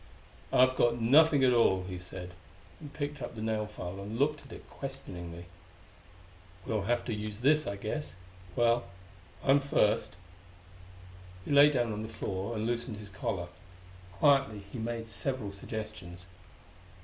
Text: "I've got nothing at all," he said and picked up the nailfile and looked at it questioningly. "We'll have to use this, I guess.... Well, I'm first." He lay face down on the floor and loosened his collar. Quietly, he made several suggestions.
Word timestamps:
"I've 0.51 0.75
got 0.75 0.99
nothing 0.99 1.43
at 1.43 1.53
all," 1.53 1.83
he 1.83 1.99
said 1.99 2.33
and 2.79 2.91
picked 2.91 3.21
up 3.21 3.35
the 3.35 3.41
nailfile 3.41 4.01
and 4.01 4.17
looked 4.17 4.43
at 4.43 4.51
it 4.51 4.67
questioningly. 4.67 5.45
"We'll 6.65 6.81
have 6.89 7.05
to 7.05 7.13
use 7.13 7.41
this, 7.41 7.67
I 7.67 7.75
guess.... 7.75 8.15
Well, 8.55 8.85
I'm 9.43 9.59
first." 9.59 10.15
He 11.45 11.51
lay 11.51 11.67
face 11.67 11.75
down 11.75 11.93
on 11.93 12.01
the 12.01 12.09
floor 12.09 12.55
and 12.55 12.65
loosened 12.65 12.97
his 12.97 13.09
collar. 13.09 13.49
Quietly, 14.13 14.63
he 14.71 14.79
made 14.79 15.05
several 15.05 15.51
suggestions. 15.51 16.25